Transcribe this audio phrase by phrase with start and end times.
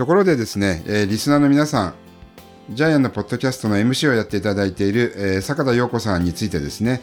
[0.00, 1.94] ところでですね、えー、リスナーの皆さん
[2.70, 7.02] ジャイアンのポッドキャストの MC をやっていただいている、えー、坂田陽子さんについてですね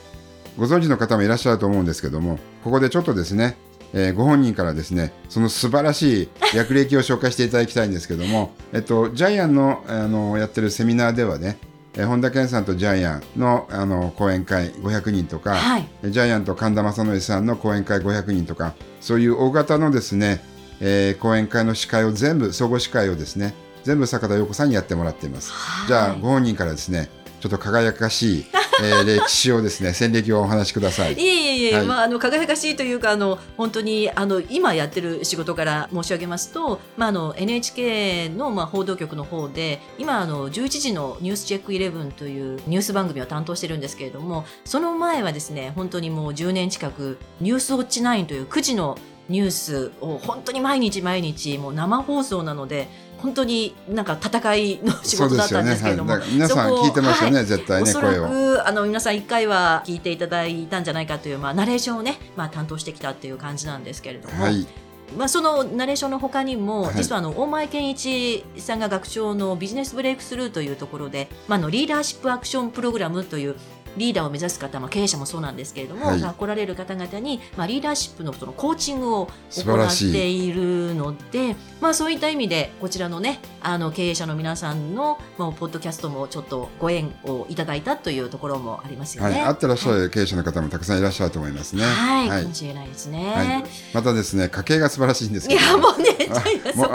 [0.57, 3.55] ご存知の方もいらっしゃると思うんですけどもここでちょっとですね
[3.93, 11.57] えー、ご本人からですねその素晴らしい略歴を紹介していただきたいんですけども、 えっと、ジャイアンのあのやってるセミナーではね、
[11.93, 20.41] えー、本田健さんとジャイアンのあの講演会500人とか、はい、ジャイアンと神田正則さんの講演会500人とかそういう大型のですね、
[20.79, 25.53] えー、講演会の司会を全部総合司会をですね全部坂田陽子さんにやってもらっています。
[25.87, 28.45] じゃあご本人からですねちょっと輝かしい
[28.83, 31.13] えー、 歴史をですね戦歴をお話しください。
[31.13, 48.97] いえいえいえ、はい、まああの輝かしいというかあの本当にあの今やってる仕事から申し上げますと、まああの NHK のまあ報道局の方で今あの11時のニュースチェックイレブンというニュース番組を担当してるんですけれども、その前はですね本当にもう10年近くニュースウォッチ9という9時の
[49.29, 52.87] ニュースを本当に毎日毎日もう生放送なので。
[53.17, 56.21] 本当になんか戦いの仕事だったんですけれども、ね。
[56.21, 58.67] はい、皆さん聞いてますよね、はい、絶対ね声を。
[58.67, 64.67] あの皆さん一回は聞いていただいたんじゃないかというまあナレーションをねまあ担当してきたっていう感じなんですけれども、はい、
[65.15, 73.55] まあ、そのナレーションのほかにも、実はあの大前健一さんが学長のビジネスブレイクスルーというところで、まあ、のリーダーシップアクションプログラムという
[73.95, 89.31] リーダーを目指す方、まあ、経営者もそうなんですけれども、はい、来られる方々に、まあ、リーダーシップのそのコーチングを行っているので、まあ、そういった意味でこちらのねあの経営者の皆さんの、まあ、ポッドキャストもちょっとご縁をいただいたというところもありますよね。
[89.31, 91.83] はい、あってらっしゃる経営者の方もたくさんいらっしゃると思いますね。
[91.83, 96.07] はい、はい、かもしれないですね、はい、またですね家計が素晴らしいんですけど、いやもうね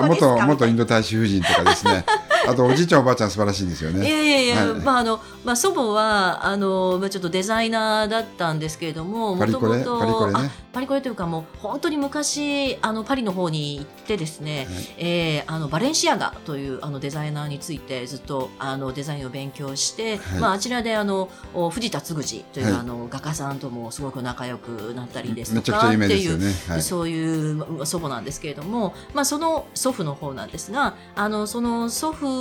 [0.09, 2.05] 元元インド大使夫人とかですね
[2.49, 4.07] あとおじいちゃんおばあちゃん素晴らしいんですよね。
[4.07, 10.51] いやいやいや、はい、まああのまあ祖母はあのまあちょっとデザイナーだったんですけれども、もともとパリコレね。
[10.73, 21.29] パリコレというかもう本当に昔あのパリの方に行ってですね、はい、えー、あのバレンシアガというあのデザイナーについてずっとあのデザインを勉強して、はい、まああちらであの
[21.71, 26.51] 藤田嗣治という、はい、あの画家さんともすごく仲良くなったりですとかっていう、ね、
[26.81, 32.32] そういう祖母なんですけれども、まあその祖父の方なんですが、あのその祖父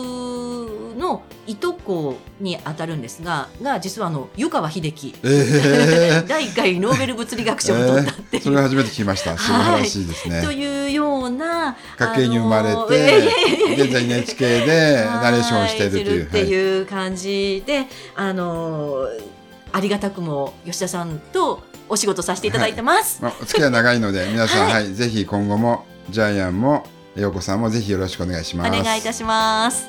[0.98, 9.38] のいとこに当たるんですが、が実はあの湯川秀樹、えー、 第1回ノーベル物理学賞を取ったってえー、それ初めて聞きました。
[9.38, 10.38] 素晴らしいですね。
[10.38, 19.08] はい、というような家系に生まれて、現在 NHK で ナレーションしているというっていう感じで、あの
[19.74, 23.24] ありがたくも吉田さんとお仕事させていただいてます。
[23.24, 26.86] はい、まあ、お付き合い長いので皆さん、はい、はい、ぜひ今後もジャイアンも
[27.16, 28.68] 陽子さんもぜひよろしくお願いします。
[28.68, 29.88] お願いいたします。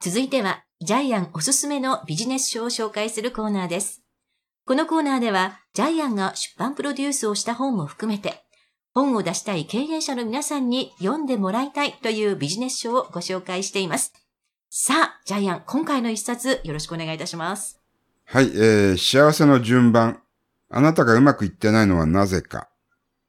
[0.00, 4.02] 続いては、ジャイアンおすすめのビジネス書を紹介するコーナーです。
[4.64, 8.44] このコーナーでは、ジャイアンが出版プロデュースをした本も含めて、
[8.94, 14.12] 本を出したい経営者の皆さんに読んでもらいたいというビジネス書をご紹介しています。
[14.70, 17.80] さあ、ジャイアン、今回の一冊よろしくお願いいたします。
[18.30, 20.20] はい、えー、幸せの順番。
[20.68, 22.68] あなたがうまくいってないのはなぜか。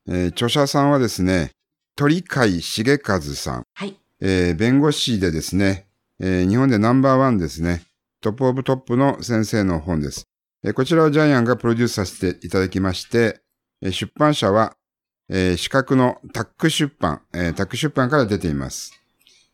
[0.09, 1.51] えー、著者さんはですね、
[1.95, 3.63] 鳥海重和さん。
[3.75, 3.97] はい。
[4.19, 5.87] えー、弁護士でですね、
[6.19, 7.83] えー、日本でナンバーワンですね。
[8.19, 10.25] トップオブトップの先生の本です。
[10.65, 13.39] えー、こちらをジャイアンがプロデュースさせていただきまして、
[13.81, 14.75] えー、出版社は、
[15.29, 18.91] えー、資格のタック出版、えー、タック出版から出ています。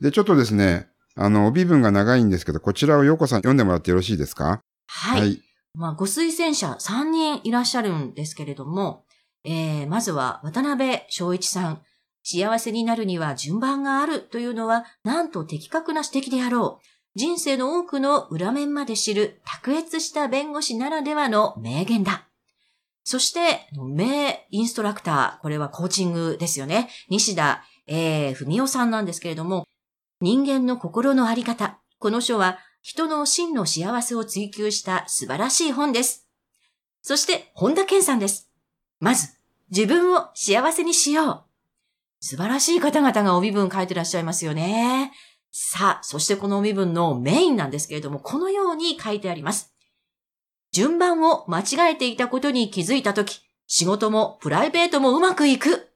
[0.01, 4.61] で、ちょっとですね、あの、帯文が長いんですけど、こちらをヨコさん読んでもらってよろしいですか？
[4.87, 5.21] はい。
[5.21, 5.41] はい、
[5.73, 9.05] まあ、ご推薦者3人いらっしゃるんですけれども、
[9.43, 11.81] えー、まずは渡辺昭一さん。
[12.27, 16.85] 幸せになるには順番があるというのは、なんと的確な指摘であろう。
[17.13, 22.27] 人生の多くの裏面まで知る卓越した弁護士ならではの名言だ。
[23.03, 26.89] そして、名インストラクター、これはコーチングですよね。
[27.09, 29.67] 西田、えー、文夫さんなんですけれども、
[30.19, 31.79] 人間の心のあり方。
[31.99, 32.57] この書は
[32.87, 36.27] 人の真の幸せを追求した素晴らしい本です。
[37.01, 38.51] そして、本田健さんです。
[38.99, 39.29] まず、
[39.71, 41.43] 自分を幸せにしよう。
[42.19, 45.11] 素晴らしい方々が帯文書いてらっしゃいますよね。
[45.51, 49.73] さあ、そしてこの帯文のメインなんですけれども、このように書いてあります。
[50.71, 55.89] 順番を間違えていたことに気づいたとき、仕事もプライベートもうまくいく。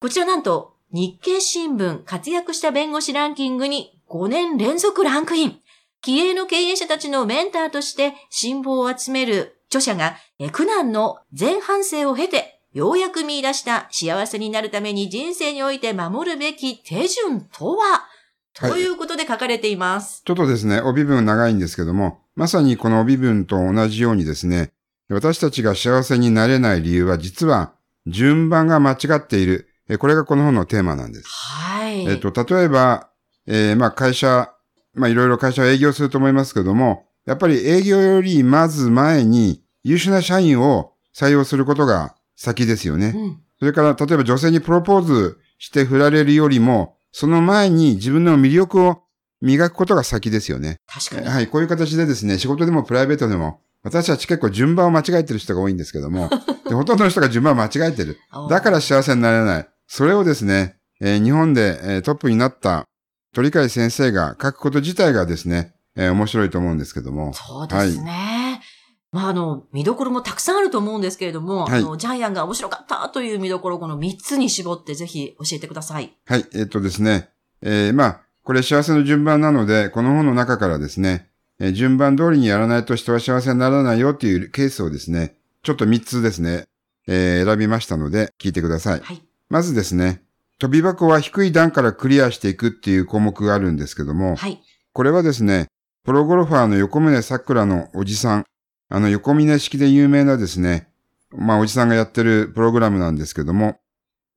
[0.00, 5.59] こちらなんと、日経新聞活躍した弁護士ランキングに5年連続ランクイン。
[6.02, 10.16] 気鋭の経営者たちのメンターとして辛抱を集める著者が、
[10.52, 18.04] 苦難の前半生を経て、ようやく見出した幸せになるために人生において守るべき手順とは、
[18.52, 20.22] ということで書かれています。
[20.24, 24.72] ちょっとですね、帯文長いんですけども、まさにこの帯文と同じようにですね、
[25.08, 27.72] 私たちが幸せになれない理由は実は
[28.06, 29.68] 順番が間違っている。
[29.98, 31.28] これがこの本のテーマなんです。
[31.28, 32.06] はい。
[32.06, 33.10] えっと、例えば、
[33.46, 34.52] えー、まあ会社、
[34.94, 43.12] まあいろいろ会社は営業すると思いますけども、やっぱり営業よりまず前に優秀な社員を採用することが先ですよね。
[43.14, 49.02] うん、それから、例えば女性にプロポーズして振られるよりも、その前に自分の魅力を
[49.40, 50.76] 磨くことが先ですよね。
[50.86, 51.28] 確かに。
[51.28, 56.28] はい、こういう形でですね、仕事でもプライベートでも、私たち結構順番を間違えてる人が多いんですけども、
[56.68, 58.18] でほとんどの人が順番を間違えてる。
[58.48, 59.68] だから幸せになれない。
[59.86, 62.84] それをですね、えー、日本で、えー、トップになった
[63.32, 67.32] 鳥海先生が書くこと自体がですね、えー、面白いと思うんですけども。
[67.32, 68.10] そうですね。
[68.10, 68.80] はい
[69.12, 76.16] まあ、あの、見どころもたくさんあると思うんですけれども、はい、あの、ジャイアンが面白かったという見どころ、この3つに絞ってぜひ教えてください。
[76.26, 77.28] はい、えっとですね、
[77.60, 81.28] えー、まあ、これ幸せの順番なので、この本の中からですね、
[81.58, 86.66] えー、順番通りにやらないと人は幸せにならないよっていうケースをですね、ちょっと3つですね、
[87.08, 89.00] えー、選びましたので、聞いてください。
[89.00, 89.22] はい。
[89.48, 90.22] まずですね、
[90.60, 94.60] 飛び箱は低い段からクリアしていくっていう項目があるんですけども、はい。
[94.92, 95.68] これはですね、
[96.04, 98.44] プロゴルファーの横宗桜のおじさん、
[98.90, 100.90] あの、横峰式で有名なですね、
[101.30, 103.78] まあ、おじさんがやってるプログラムなんですけども、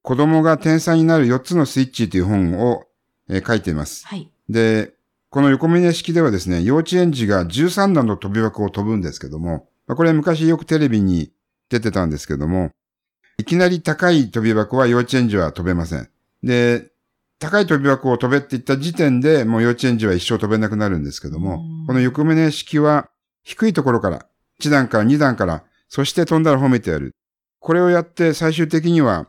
[0.02, 2.86] 子供が天才になる4つのスイッチという本を、
[3.30, 4.08] えー、書いています。
[4.08, 4.31] はい。
[4.48, 4.94] で、
[5.30, 11.34] この横峰式ではですね、幼稚園児が13段の飛び箱を飛ぶんですけども、まあ、これ昔よくテレビに
[11.70, 12.72] 出てたんですけども、
[13.38, 16.12] いきなり高い飛び箱は幼稚園児は飛べません。
[16.44, 16.92] で、
[17.40, 23.10] 高い飛び箱を飛べって言った時点でもう幼稚園児は一生飛べなくなるんですけども、この横峰式は
[23.44, 24.25] 低いところから
[24.62, 27.16] 1段から2段から、そして飛んだら褒めてやる。
[27.60, 29.28] これをやって最終的には、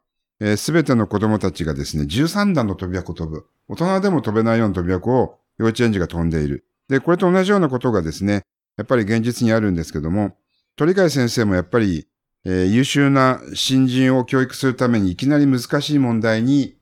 [0.57, 3.47] す、え、べ、ての子供たちがですね、13段の飛び箱を飛ぶ。
[3.69, 6.67] 大人でも飛べないような飛び箱を幼稚園児が飛んでいる。
[6.89, 8.43] で、これと同じようなことがですね、
[8.77, 10.37] やっぱり現実にあるんですけども、
[10.77, 12.09] 鳥海先生もやっぱり、
[12.45, 16.74] えー、優秀な新人を教育するためにいきなり難しい問題に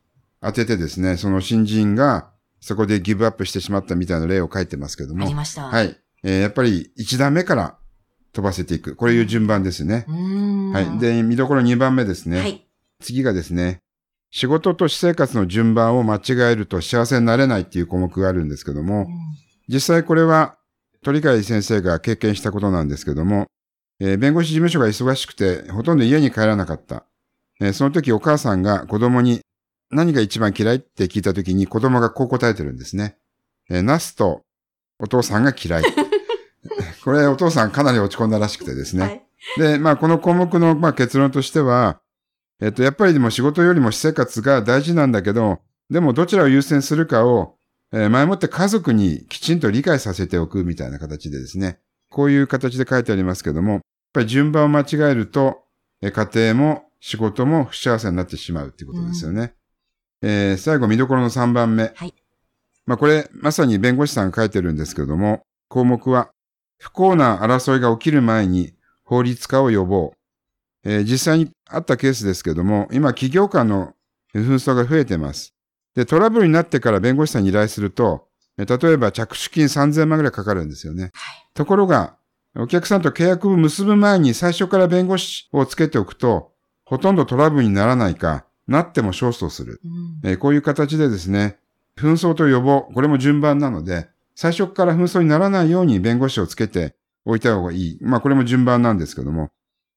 [0.42, 2.30] 当ててですね、その新人が
[2.60, 5.24] そこでギブアップしてしまったみたいな例を書いてますけども。
[5.24, 5.62] ありました。
[5.62, 5.96] はい。
[6.24, 7.78] えー、やっぱり1段目から
[8.32, 8.96] 飛ばせていく。
[8.96, 10.04] こういう順番ですね。
[10.08, 10.98] はい。
[10.98, 12.40] で、見どころ2番目ですね。
[12.40, 12.66] はい。
[13.00, 13.80] 次がですね、
[14.30, 19.06] 仕事と私生活の順番を間違えると幸せになれないっていう項目があるんですけども、
[19.68, 20.56] 実際これは
[21.02, 23.46] 鳥海先生が経験したことなんですけども、
[24.00, 27.04] えー、弁護士事務所が忙しくてほとんど家に帰らなかった。
[27.60, 29.42] えー、その時お母さんが子供に
[29.92, 33.16] 何が一番嫌いって聞いた時に子供がこう答えてるんですね。
[33.70, 34.42] えー、ナスと
[34.98, 35.84] お父さんが嫌い。
[37.04, 39.02] これお父さんかなり落ち込んだらしくてですね。
[39.02, 39.22] はい、
[39.58, 42.00] で、まあこの項目のまあ結論としては、
[42.60, 45.60] えっと、やっぱりでも仕事よりも私生活が大事なんだけど、
[45.90, 47.56] でもどちらを優先するかを、
[47.92, 51.80] えー、前もって家族にきちんと理解させておくみたいな形でですね。
[52.08, 53.82] こういう形で書いてありますけども、やっ
[54.12, 55.64] ぱり順番を間違えると、
[56.00, 59.42] えー、家庭も仕事も不幸せになってしまうっていうことですよね。
[59.42, 59.50] うん、
[60.22, 61.92] えー、最後見どころの3番目。
[61.94, 62.14] はい。
[62.86, 66.30] まあこれ、まさに弁護士さんが書いてるんですけども、項目は、
[66.78, 68.74] 不幸な争いが起きる前に
[69.04, 70.18] 法律家を呼ぼう。
[70.84, 73.94] えー、実際にあったケースですけども、今企業間の
[74.34, 75.54] 紛争が増えています。
[75.94, 81.04] で、トラブルになってから弁護士さんに依頼すると、えー、例えば着手金3000万ぐらいかかるんですよね。
[81.04, 81.12] はい、
[81.54, 82.16] ところが、
[82.56, 86.52] お客さんと契約を結ぶ前に最初から弁護士をつけておくと、
[86.84, 89.80] ほとんどトラブルにならないか、なっても勝訴する。
[90.22, 91.58] うん、えー、こういう形でですね、
[91.96, 97.98] 紛争と予防、これも順番なので、最初から紛争にならないように弁護士をつけておいた方がいい。
[98.00, 99.50] まあこれも順番なんですけども、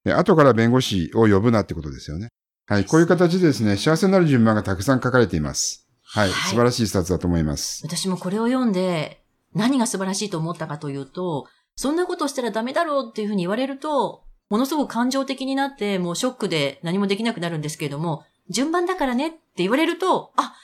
[0.05, 2.29] 後から弁護士を呼ぶなってことですよね。
[2.67, 2.85] はい。
[2.85, 5.87] こういう形でですね、幸せになる順番がたくさん書かれています。
[6.03, 6.29] はい。
[6.29, 7.85] はい、素晴らしい冊だと思います。
[7.85, 20.55] 私もこれを読んで、何が素晴らしいと思ったかというと、そんなことしたらダメだろうっていうふうに言われると、ものすごく感情的になって、もうショックで何もできなくなるんですけれども、順番だからねって言われると、あ、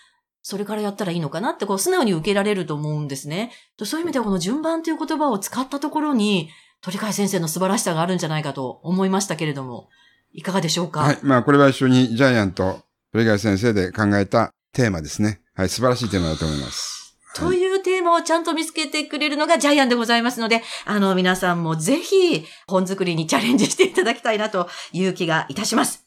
[0.41, 3.51] それからやったらいいのかなってこう素直に受けられると思うんですね。
[3.83, 6.49] そういう意味ではこの順番という言葉を使ったところに、
[6.81, 9.89] 鳥海先生の素晴らしさがあるんじゃないかと思いましたけれども、
[10.33, 11.01] いかがでしょうか？
[11.01, 11.19] はい。
[11.21, 12.81] まあこれは一緒にジャイアンと
[13.13, 15.41] 鳥海先生で考えたテーマですね。
[15.53, 15.69] はい。
[15.69, 17.17] 素晴らしいテーマだと思います。
[17.35, 26.03] というテーマをちゃんと見つけてくれるのがジャイアンでございますので、あの、皆さんもぜひ本作りにチャレンジしていただきたいなという気がいたします。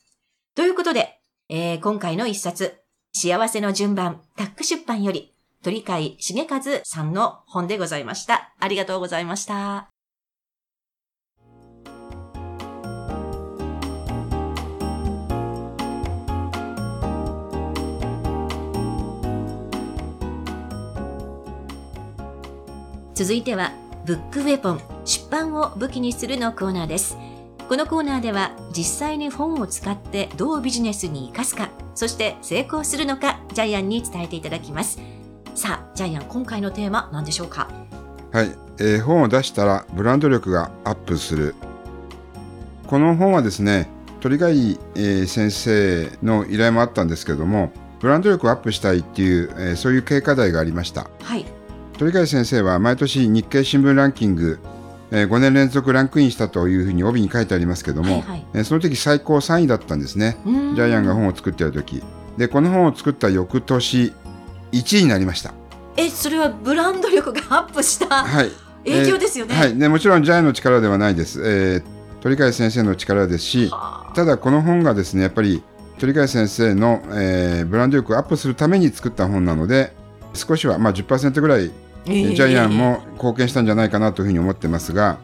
[0.55, 1.21] ということで、
[1.51, 2.81] えー、今回の一冊、
[3.13, 8.55] 幸せの順番、タック出版より、鳥海重和さんの本でございました。
[8.59, 9.91] ありがとうございました。
[23.15, 23.73] 続いては、
[24.07, 27.19] ブックウェポン、出版を武器にするのコーナーです。
[27.69, 35.01] このコーナーでは実際に本を使ってどうビジネスに生かすか、そして成功するのか、ジャイアンに伝えていただきます。
[35.55, 37.69] さあ、ジャイアン、今回のテーマ何でしょうか？
[38.33, 41.55] はい、えー、本を出したらブランド力がアップする。
[42.87, 43.89] この本はですね、
[44.21, 51.09] 鳥貝、えー、先生の依頼もあったんですけども、ブランド力をアップしたいっていう、えー、そういう経過題がありました。
[51.23, 51.47] はい。
[51.97, 54.59] 鳥貝先生は毎年日経新聞ランキング、
[55.11, 62.03] えー、5年連続ランクインしたというふうに帯に書いてありますけども、はいはい、えー、その時最高3位だったんですねジャイアンが本を作っている時。
[62.37, 64.13] でこの本を作った翌年
[64.73, 65.55] 1位になりました。
[65.97, 68.25] えそれはブランド力がアップした
[68.85, 69.75] 影響ですよね、えー、はい。
[69.75, 71.83] ねもちろんジャイアンの力ではないです、えー、
[72.21, 73.71] 鳥貝先生の力ですし
[74.15, 75.63] ただこの本がですねやっぱり
[75.99, 79.93] 鳥貝先生の、えー、ブランド力をアップするために作った本なので
[80.35, 81.71] 少しは、まあ、10%ぐらい
[82.05, 85.19] ジャイアンも貢献したんじゃないかなというふうに思ってますが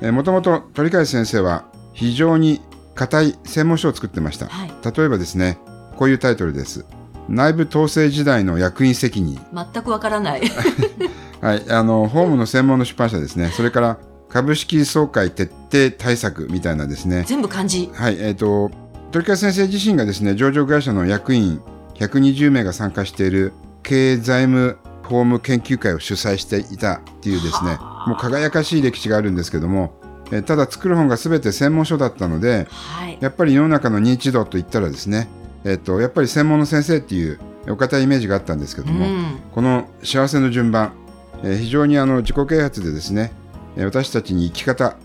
[0.00, 2.60] もともと鳥海先生は非常に
[2.94, 5.58] 硬い専門書を作ってました、はい、例えばですね
[5.98, 6.86] こういうタイトルです。
[7.28, 9.38] 内部統制時代の役員責任。
[9.52, 10.42] 全くわからない。
[11.42, 11.64] はい。
[11.68, 13.50] あのホームの専門の出版社ですね。
[13.52, 13.98] それから
[14.28, 17.24] 株式総会徹底対策みたいなですね。
[17.26, 17.90] 全部漢字。
[17.92, 18.16] はい。
[18.20, 18.70] えっ、ー、と
[19.10, 21.60] 鳥海先生自身がですね上場会社の役員
[21.96, 29.94] 120名が参加している経営財務法務研究会を主催していたっていうですねもう輝かしい歴史があるんですけども、
[30.30, 35.28] えただ作る本が全て専門書だったので、はい、やっぱり世の中の認知度といったらですね、
[35.64, 40.92] えっと、やっぱり専門の先生っていうお堅いイメージがあったんですけども、うん、この幸せの順番、
[41.42, 43.32] えー、非常にあの自己啓発でですね
[43.76, 44.96] 私たちに生き方、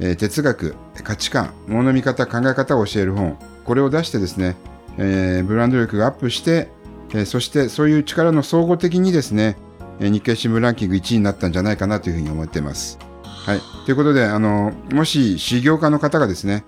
[0.00, 4.56] えー、哲学価値観物の見方考え方を教える本これを出してですね、
[4.98, 6.68] えー、ブランド力がアップして
[7.14, 9.56] えそしてそういう力の総合的にですね、
[10.00, 12.98] え日経新聞ランキング1位になったんじゃないかなというふうに思っています。
[13.22, 13.60] はい。
[13.86, 16.64] ということで、あの、もし、事業家の方がですね、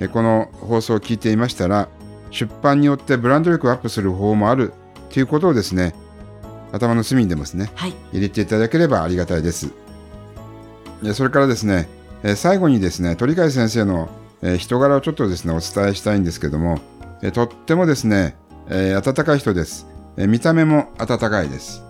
[0.00, 1.88] えこの放送を聞いていましたら、
[2.30, 4.72] 出版によってブランド力をアップする方法もある
[5.10, 5.94] ということをですね、
[6.72, 9.72] 頭の隅にでもですね、はい、入れていただければありがたいです。
[11.12, 11.88] それからですね、
[12.22, 14.08] え最後にですね、鳥飼先生の、
[14.42, 16.78] え人柄をちょっとですね、お伝えしたいんですけども、
[17.22, 18.36] えとってもですね、
[18.70, 21.82] えー、温かい人です、えー、見た目も温かいです、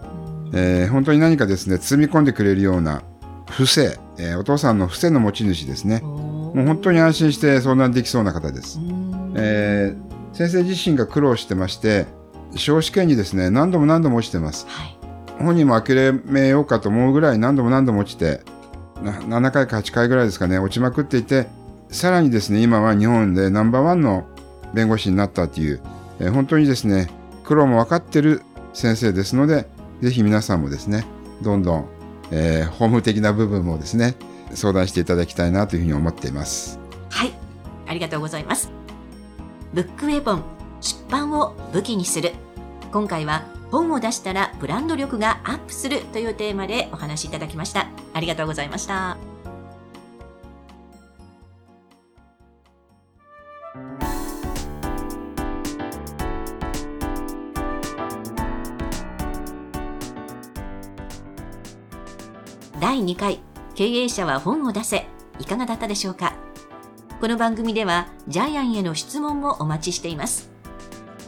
[0.52, 3.02] えー、本当に何かですね包み込んでくれるような
[3.50, 6.02] 不正、えお父さんの不正の持ち主ですね。
[6.02, 8.78] もう本当に安心して相談できそうな方です、
[9.34, 9.96] え
[10.32, 12.06] 先生自身が苦労してまして
[12.54, 14.96] 司法試験にですね何度も何度も落ちてます、はい、
[15.40, 18.40] 本人も諦めようかと思うぐらい何度も何度も落ちて
[19.02, 21.46] 7回か8回ぐらいですかね落ちまくっていて
[21.88, 24.28] さらにですね今は日本でナンバーワンの
[24.74, 25.80] 弁護士になったっていう
[26.20, 27.10] えー、本当にですね、
[27.50, 28.42] 苦労も分かってる
[28.72, 29.66] 先生ですので、
[30.00, 31.04] ぜひ皆さんもですね、
[31.42, 31.88] どんどん、
[32.30, 34.14] えー、法務的な部分もですね、
[34.54, 36.78] 相談していただきたいなというふうに思っています。
[37.10, 37.32] はい、
[37.88, 38.70] ありがとうございます。
[39.74, 40.44] ブックウェポン、
[40.80, 42.34] 出版を武器にする。
[42.92, 43.42] 今回は
[43.72, 47.88] 本を出したらブランド力がアップするというテーマでお話しいただきました。
[48.14, 49.29] ありがとうございました。
[62.80, 63.40] 第2回
[63.74, 65.06] 経営者は本を出せ
[65.38, 66.34] いかがだったでしょうか？
[67.20, 70.50] この番組ではジャイアンへの質問もお待ちしています。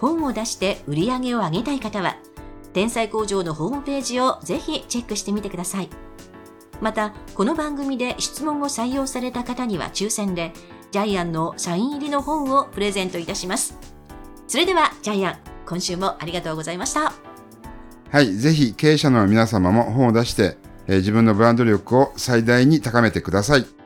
[0.00, 2.16] 本を出して売り上げを上げたい方は
[2.73, 5.90] 天才工場のホームページをぜひチェックしてみてください。
[6.80, 10.54] またこの番組で質問を採用された方には抽選で
[10.90, 13.76] ジャイアンのサイン入りの本をプレゼントいたします。
[14.49, 17.12] それではジャイアン今週もありがとうございました。
[18.11, 20.56] はいぜひ経営者の皆様も本を出して
[20.87, 23.82] え自分のブランド力を最大に高めてください。